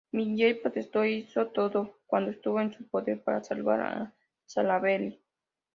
Miller 0.13 0.59
protestó 0.59 1.03
e 1.03 1.11
hizo 1.11 1.49
todo 1.49 1.99
cuanto 2.07 2.31
estuvo 2.31 2.59
en 2.59 2.73
su 2.73 2.87
poder 2.89 3.23
para 3.23 3.43
salvar 3.43 3.81
a 3.81 4.13
Salaverry. 4.47 5.21